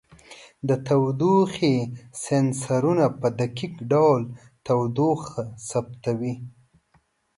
د 0.67 0.69
تودوخې 0.87 1.75
سینسرونو 2.23 3.05
په 3.19 3.27
دقیق 3.39 3.73
ډول 3.91 4.21
تودوخه 4.65 5.43
ثبتوي. 5.69 6.33